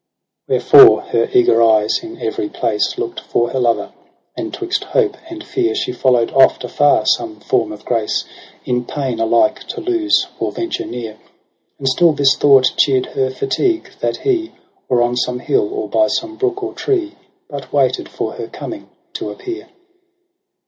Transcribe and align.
OCTOBER 0.49 0.63
ly^ 0.63 0.69
3 0.71 0.79
Wherefore 0.79 1.01
her 1.11 1.29
eager 1.31 1.61
eyes 1.61 1.99
in 2.01 2.19
every 2.19 2.49
place 2.49 2.95
Lookt 2.97 3.19
for 3.19 3.51
her 3.51 3.59
lover 3.59 3.91
j 3.91 3.93
and 4.35 4.51
'twixt 4.51 4.83
hope 4.85 5.15
and 5.29 5.43
fear 5.43 5.75
She 5.75 5.91
followed 5.91 6.31
oft 6.31 6.63
afar 6.63 7.05
some 7.05 7.39
form 7.39 7.71
of 7.71 7.85
grace. 7.85 8.25
In 8.65 8.83
pain 8.85 9.19
aUke 9.19 9.59
to 9.67 9.79
lose 9.79 10.25
or 10.39 10.51
venture 10.51 10.87
near. 10.87 11.19
And 11.77 11.87
still 11.87 12.13
this 12.13 12.35
thought 12.35 12.73
cheer'd 12.77 13.05
her 13.15 13.29
fatigue, 13.29 13.91
that 13.99 14.17
he. 14.25 14.53
Or 14.89 15.03
on 15.03 15.15
some 15.15 15.37
hill, 15.37 15.71
or 15.71 15.87
by 15.87 16.07
some 16.07 16.35
brook 16.35 16.63
or 16.63 16.73
tree. 16.73 17.15
But 17.47 17.71
waited 17.71 18.09
for 18.09 18.31
her 18.33 18.47
coming 18.47 18.89
to 19.13 19.29
appear. 19.29 19.67